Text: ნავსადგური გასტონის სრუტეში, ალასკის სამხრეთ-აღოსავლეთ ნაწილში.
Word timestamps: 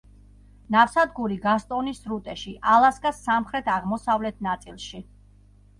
ნავსადგური 0.75 1.37
გასტონის 1.43 1.99
სრუტეში, 2.07 2.55
ალასკის 2.77 3.21
სამხრეთ-აღოსავლეთ 3.29 4.45
ნაწილში. 4.49 5.09